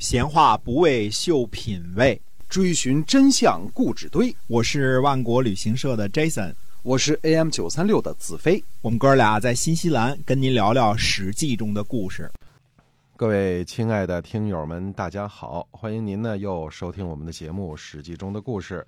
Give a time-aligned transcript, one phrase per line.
[0.00, 2.18] 闲话不为秀品味，
[2.48, 4.34] 追寻真相固执堆。
[4.46, 8.64] 我是万国旅行社的 Jason，我是 AM 九三六的子飞。
[8.80, 12.32] 我们哥俩在新西兰跟您聊聊《史记》中的故事。
[13.14, 18.84] 各位亲爱的听友们，大家好，欢迎您呢又收听我们的节目《史记》中的故事。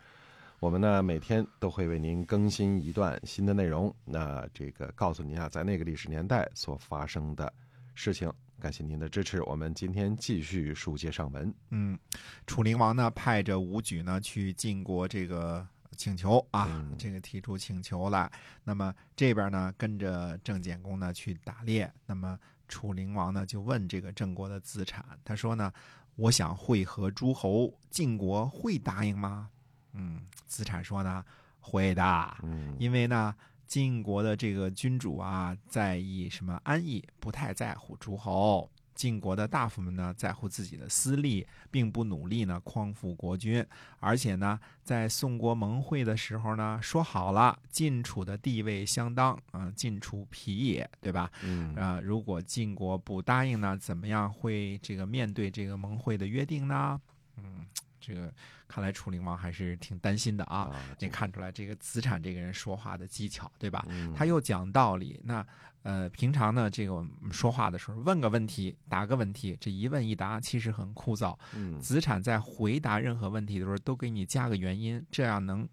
[0.60, 7.52] 我们呢每天都会为您更新一段新的内容，那这个告诉您啊，在那个历史年代所发生的
[7.94, 8.32] 事情。
[8.62, 11.52] 感谢您的支持，我们今天继续书接上文。
[11.70, 11.98] 嗯，
[12.46, 18.30] 楚灵王呢派着武举呢去晋国这个请求啊，这个提出请求来。
[18.62, 21.92] 那么这边呢跟着郑简公呢去打猎。
[22.06, 25.72] 那么楚灵王呢就问这个郑国的子产，他说呢，
[26.14, 29.50] 我想会合诸侯，晋国会答应吗？
[29.94, 31.24] 嗯，子产说呢，
[31.58, 32.36] 会的。
[32.44, 33.34] 嗯，因为呢。
[33.72, 38.68] 晋国的这个君主啊，在意什么安逸，不太在乎诸侯。
[38.94, 43.66] 晋国的大夫们呢，在乎自己的私利，并不努力呢匡扶国君。
[43.98, 51.32] 而且呢，在宋国盟会的时候呢，说好了晋楚的地位相当啊，晋楚匹也，对吧？
[51.42, 57.00] 嗯啊，如果晋国不答应呢，怎么样会这个面对这个盟会的约定呢？
[57.38, 57.64] 嗯。
[58.02, 58.32] 这个
[58.66, 60.74] 看来楚灵王还是挺担心的啊！
[60.98, 63.86] 你看出来这个子产这个人说话的技巧，对吧？
[64.16, 65.20] 他又讲道理。
[65.22, 65.46] 那
[65.84, 71.36] 呃，平常呢，这个我们说话的时候问个问题，答个问题，这一问一答其实很枯燥。
[71.80, 75.68] 子产在回答任何问题的时候，都给你加个原因，这样能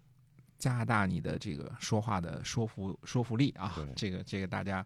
[0.58, 3.74] 加大你的这个说话的说服说服力啊！
[3.96, 4.84] 这个这个大家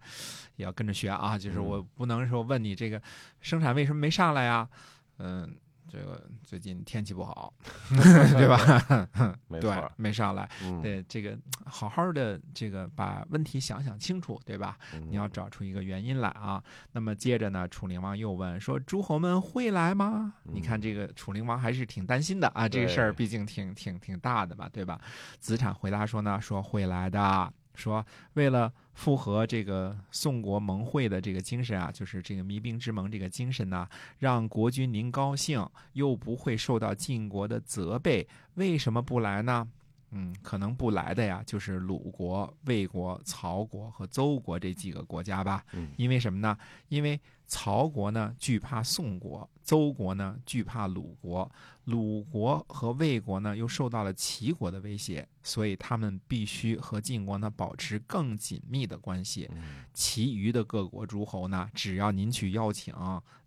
[0.56, 1.38] 也要跟着学啊！
[1.38, 3.00] 就是我不能说问你这个
[3.40, 4.68] 生产为什么没上来呀？
[5.18, 5.56] 嗯。
[5.94, 7.54] 这个最近天气不好
[8.36, 9.06] 对吧？
[9.60, 10.48] 对，没上来。
[10.82, 14.76] 对，这个好好的，这个把问题想想清楚，对吧？
[15.08, 16.62] 你要找出一个原因来啊。
[16.90, 22.68] 那么接着呢，楚灵王又问说：“诸侯们会来吗？”你看这个楚灵王还是挺担心的啊。
[22.68, 25.00] 这个事儿毕竟挺挺挺大的吧，对吧？
[25.38, 28.04] 子产回答说呢：“说会来的。”说
[28.34, 39.68] 为了符合这个宋国盟会的这个精神啊，就是这个弭兵之盟这个精神呢，让国君您高兴，又不会受到晋国的责备，为什么不来呢？
[40.16, 45.64] 嗯，可能不来的呀，就是鲁国、魏国、曹国和邹国这几个国家吧。
[45.72, 46.56] 嗯，因为什么呢？
[46.88, 51.50] 因为曹国呢惧怕宋国，邹国呢惧怕鲁国，
[51.84, 59.48] 鲁国和魏国呢又受到了齐国的威胁，所以他们必须和晋国呢保持更紧密的关系。
[59.92, 62.94] 其余的各国诸侯呢，只要您去邀请，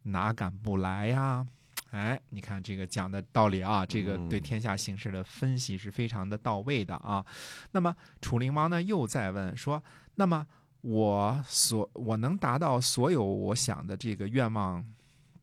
[0.04, 1.46] 哪敢不来呀？
[1.92, 7.26] 哎，你看这个讲的道理啊，这个对天下形势的分析是非常的到位的啊。
[7.72, 9.82] 那么楚灵王呢又在问说
[10.16, 10.46] ：“那么
[10.88, 14.86] 我所我能达到所有我想的这个愿望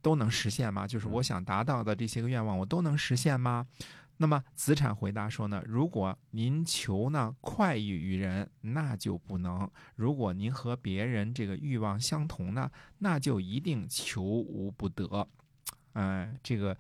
[0.01, 0.87] 都能实现吗？
[0.87, 3.67] 就是我想达到的这些个愿望我都能实现吗？”
[4.17, 15.29] 那么子产回答说呢：“如果您求呢快意于人，那就不能；如果您和别人这个欲望相同呢，那就一定求无不得。”
[15.95, 16.77] 哎，这个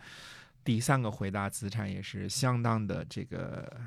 [0.62, 3.80] 第三个回答子产也是相当的这个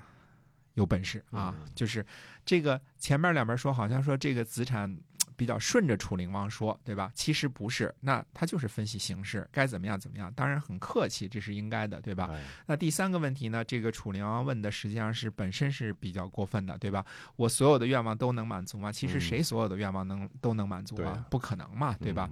[0.78, 2.06] 有本事啊，就是
[2.46, 4.98] 这个前面两边说好像说这个子产
[5.36, 7.12] 比较顺着楚灵王说，对吧？
[7.16, 12.30] 其实不是，那他就是分析形势，该怎么样怎么样，当然很客气，这是应该的，对吧？
[12.68, 17.04] 那第三个问题呢，这个楚灵王问的实际上是本身是比较过分的，对吧？
[17.36, 18.92] 我所有的愿望都能满足吗？
[18.92, 21.26] 其实谁所有的愿望能都能满足啊？
[21.30, 22.30] 不可能嘛，对吧？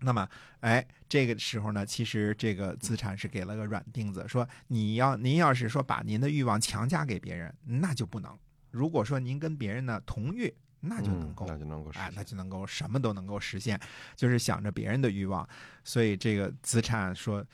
[0.00, 0.28] 那么，
[0.60, 8.32] 哎，这个时候呢，其实这个资产是给了个软钉子，说你要您要是说把您的欲望强加给别人，那就不能；
[8.70, 13.78] 如果说您跟别人呢同欲，那就能够，那就能够，哎，那就能够什么都能够实现，
[14.16, 15.46] 就是想着别人的欲望。
[15.84, 17.44] 所以这个资产说，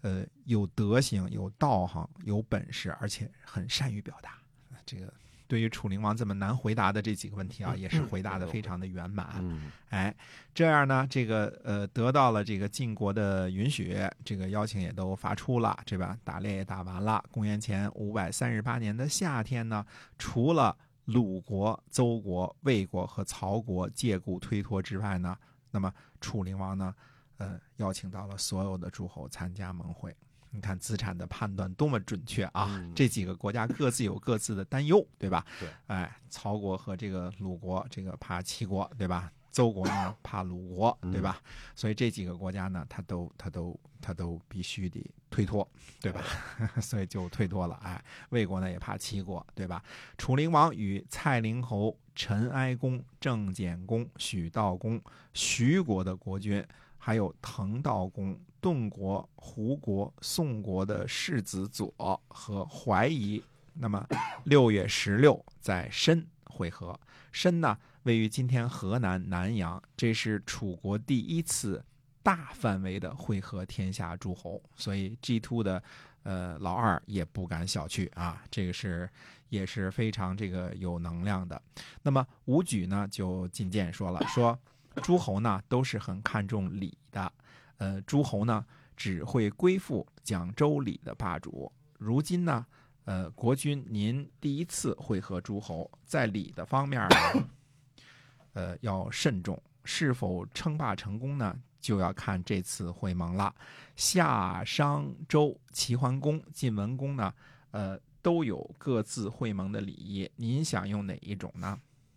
[0.00, 4.38] 呃，有德行、有道行、有本事，而且很善于表达，
[4.84, 5.12] 这个。
[5.52, 9.44] 对于楚灵王这么难回答的这几个问题啊，也是回答的非常的圆满。
[9.90, 10.16] 哎，
[10.54, 16.16] 这样呢，这个呃得到了这个晋国的允许，这个邀请也都发出了，对吧？
[16.24, 17.22] 打猎也打完了。
[17.30, 19.84] 公元前五百三十八年的夏天呢，
[20.18, 25.36] 除了鲁国、邹国、魏国和曹国借故推脱之外呢，
[25.70, 26.94] 那么楚灵王呢，
[27.36, 30.16] 呃，邀请到了所有的诸侯参加盟会。
[30.54, 32.78] 你看资产的判断多么准确啊！
[32.94, 35.44] 这几个国家各自有各自的担忧，对吧？
[35.58, 39.32] 对，哎，曹国和这个鲁国，这个怕齐国，对吧？
[39.50, 41.40] 邹国呢 怕鲁国，对吧？
[41.74, 45.66] 所以这几个国家呢，他都他都他都必须得推脱，
[46.00, 46.22] 对吧？
[46.82, 47.74] 所以就推脱了。
[47.82, 49.82] 哎，魏国呢也怕齐国，对吧？
[50.18, 55.00] 楚灵王与蔡灵侯、陈哀公、郑简公、许道公、
[55.32, 56.62] 徐国的国君。
[57.04, 61.92] 还有滕道公、顿国、胡国、宋国的世子左
[62.28, 63.42] 和怀疑。
[63.74, 64.06] 那么
[64.46, 66.96] 六月十六在申会合，
[67.32, 71.84] 申呢位于今天河南南阳，这是楚国第一次
[72.22, 75.82] 大范围的会合天下诸侯，所以 G two 的
[76.22, 79.10] 呃老二也不敢小觑啊，这个是
[79.48, 81.60] 也是非常这个有能量的。
[82.02, 84.56] 那么武举呢就进谏说了，说
[85.02, 87.32] 诸侯呢都是很看重礼的，
[87.78, 88.64] 呃，诸侯呢
[88.96, 91.70] 只会归附讲周礼的霸主。
[91.98, 92.66] 如今呢，
[93.04, 97.48] 呃，国君您第一次会合诸侯，在礼的方面呢，
[98.54, 101.56] 呃，要慎重，是否称霸成功呢？
[101.80, 103.52] 就要看这次会盟了。
[103.96, 107.34] 夏、商、周、齐桓公、晋文公呢，
[107.72, 110.30] 呃，都有各自会盟的礼仪。
[110.36, 111.76] 您想用哪一种呢？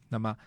[0.10, 0.38] 那么，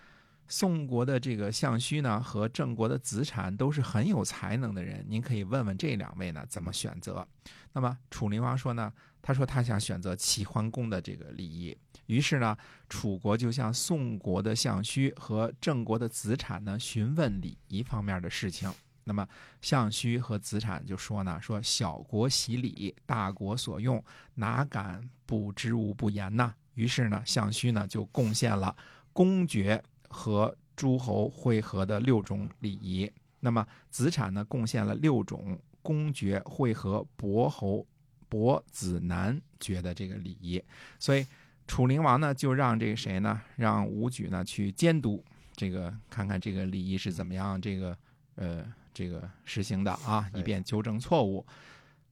[0.49, 7.25] 宋国的这个相须呢，和郑国的子产都是很有才能的人，您可以问问这两位呢怎么选择。
[7.71, 8.91] 那么，楚灵王说呢，
[9.21, 11.77] 他说他想选择齐桓公的这个礼仪。
[12.07, 12.57] 于是呢，
[12.89, 18.69] 楚国就向宋国的相须和郑国的子产呢询问礼仪方面的事情。
[19.03, 19.27] 那么，
[19.61, 24.03] 相须和子产就说呢：“说小国习礼，大国所用，
[24.35, 28.75] 哪敢不知无不言呢？”于是呢，相须呢就贡献了
[29.13, 33.09] 公爵和诸侯会合的六种礼仪。
[33.39, 37.85] 那么，子产呢贡献了六种公爵会合伯侯、
[38.27, 40.61] 伯子男爵的这个礼仪。
[40.99, 41.25] 所以，
[41.67, 45.23] 楚灵王呢就让这个谁呢，让武举呢去监督
[45.55, 47.97] 这个，看看这个礼仪是怎么样，这个
[48.35, 48.65] 呃。
[48.91, 51.45] 这个实行的啊，以便纠正错误。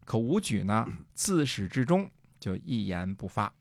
[0.05, 2.09] 可武举呢，自始至终
[2.39, 3.51] 就一言不发。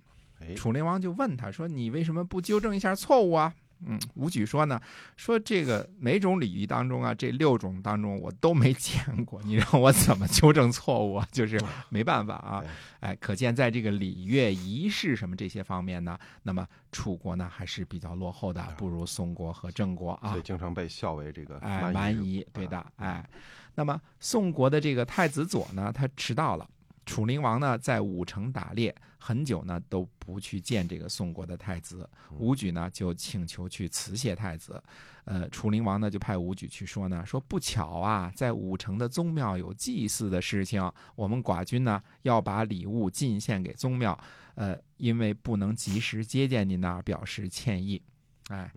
[0.55, 3.53] 楚灵王就问他说：“你为什么不纠正一下错误啊？”
[3.85, 4.81] 嗯，武举说呢，
[5.17, 11.29] 说这个每种礼仪当中啊，这六种当中我都没见过，你让我怎么纠正错误啊？
[11.31, 12.65] 就是没办法啊。
[13.01, 20.31] 哎，可见在这个礼乐仪式什么这些方面呢，那么楚国呢还是比较落后的，不如宋国和郑国啊。
[20.31, 23.29] 所以经常被笑为这个哎蛮夷，对的哎。
[23.75, 26.67] 那么宋国的这个太子左呢，他迟到了。
[27.07, 32.09] 楚灵王呢，在武城打猎很久呢，都不去见这个宋国的太子。
[32.37, 34.83] 武举呢，就请求去辞谢太子。
[35.25, 44.19] 呃，楚灵王呢，就派武举去说呢，说不巧啊，在武城的宗庙有祭祀的事情，我们寡君呢，要把礼物进献给宗庙。
[44.57, 48.03] 呃，因为不能及时接见您呢，表示歉意。
[48.49, 48.71] 哎，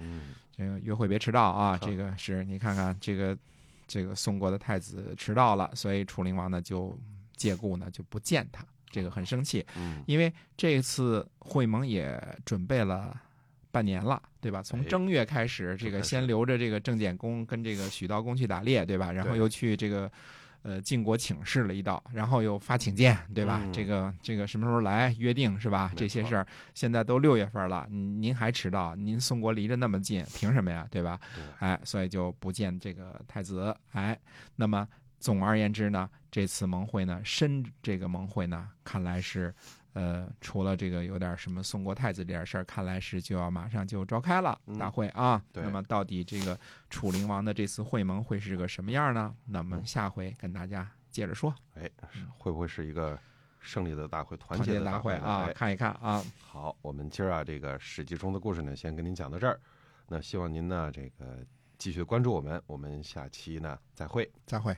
[0.55, 1.77] 这个约会别迟到啊！
[1.77, 3.37] 这个是你看看，这个
[3.87, 6.95] 这个宋国的太子迟到了，所以楚灵王呢就。
[7.39, 9.65] 借故呢就不见他，这个很生气，
[10.05, 13.17] 因为这次会盟也准备了
[13.71, 14.61] 半年了，对吧？
[14.61, 19.11] 从正月开始，这个先留着这个郑简公跟这个许道公去打猎，对吧？
[19.11, 20.11] 然后又去这个
[20.63, 23.65] 呃晋国请示了一道，然后又发请柬，对吧？
[23.71, 25.93] 这个这个什么时候来约定是吧？
[25.95, 30.85] 这些事儿现在都六月份了，您还迟到，您宋国离着那么近，凭什么呀？
[30.91, 31.17] 对吧？
[31.59, 34.19] 哎，所以就不见这个太子，哎，
[34.57, 34.85] 那么。
[35.19, 39.53] 总而言之呢，这次盟会呢，申这个盟会呢，看来是，
[39.93, 45.41] 呃，除了这个有点什么宋国太子这点事儿，看来是就要马上就召开了大会啊。
[45.53, 46.57] 那么到底这个
[46.89, 49.35] 楚灵王的这次会盟会是个什么样呢？
[49.45, 51.53] 那么下回跟大家接着说。
[51.75, 51.89] 哎，
[52.37, 53.19] 会不会是一个
[53.59, 55.49] 胜利的大会、团结的大会啊？
[55.53, 56.23] 看一看啊。
[56.39, 59.59] 好，我们今儿啊，这个史记中的故事呢，先跟您讲到这儿。
[60.07, 61.45] 那希望您呢，这个
[61.77, 62.61] 继续关注我们。
[62.65, 64.31] 我们下期呢，再会。
[64.45, 64.75] 再会。